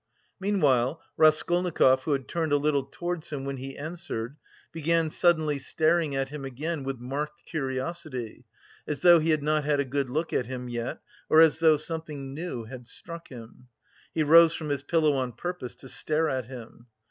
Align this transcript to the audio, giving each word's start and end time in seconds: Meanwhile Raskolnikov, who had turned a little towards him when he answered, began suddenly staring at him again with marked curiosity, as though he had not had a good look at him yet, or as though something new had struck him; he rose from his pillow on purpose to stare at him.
Meanwhile 0.39 0.99
Raskolnikov, 1.15 2.05
who 2.05 2.13
had 2.13 2.27
turned 2.27 2.51
a 2.51 2.57
little 2.57 2.85
towards 2.85 3.29
him 3.29 3.45
when 3.45 3.57
he 3.57 3.77
answered, 3.77 4.35
began 4.71 5.11
suddenly 5.11 5.59
staring 5.59 6.15
at 6.15 6.29
him 6.29 6.43
again 6.43 6.83
with 6.83 6.97
marked 6.97 7.45
curiosity, 7.45 8.45
as 8.87 9.03
though 9.03 9.19
he 9.19 9.29
had 9.29 9.43
not 9.43 9.63
had 9.63 9.79
a 9.79 9.85
good 9.85 10.09
look 10.09 10.33
at 10.33 10.47
him 10.47 10.67
yet, 10.67 11.01
or 11.29 11.39
as 11.39 11.59
though 11.59 11.77
something 11.77 12.33
new 12.33 12.63
had 12.63 12.87
struck 12.87 13.27
him; 13.27 13.67
he 14.11 14.23
rose 14.23 14.55
from 14.55 14.69
his 14.69 14.81
pillow 14.81 15.13
on 15.13 15.33
purpose 15.33 15.75
to 15.75 15.87
stare 15.87 16.27
at 16.29 16.47
him. 16.47 16.87